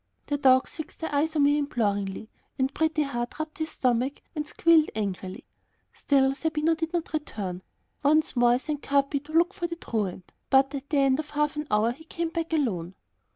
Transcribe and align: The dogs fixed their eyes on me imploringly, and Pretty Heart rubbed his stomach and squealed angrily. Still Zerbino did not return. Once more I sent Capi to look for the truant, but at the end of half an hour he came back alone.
The 0.25 0.37
dogs 0.39 0.77
fixed 0.77 0.99
their 0.99 1.13
eyes 1.13 1.35
on 1.35 1.43
me 1.43 1.59
imploringly, 1.59 2.27
and 2.57 2.73
Pretty 2.73 3.03
Heart 3.03 3.37
rubbed 3.37 3.59
his 3.59 3.69
stomach 3.69 4.23
and 4.35 4.47
squealed 4.47 4.89
angrily. 4.95 5.45
Still 5.93 6.33
Zerbino 6.33 6.73
did 6.73 6.91
not 6.91 7.13
return. 7.13 7.61
Once 8.01 8.35
more 8.35 8.49
I 8.49 8.57
sent 8.57 8.81
Capi 8.81 9.19
to 9.19 9.31
look 9.31 9.53
for 9.53 9.67
the 9.67 9.75
truant, 9.75 10.31
but 10.49 10.73
at 10.73 10.89
the 10.89 10.97
end 10.97 11.19
of 11.19 11.29
half 11.29 11.55
an 11.55 11.67
hour 11.69 11.91
he 11.91 12.05
came 12.05 12.29
back 12.29 12.51
alone. 12.51 12.95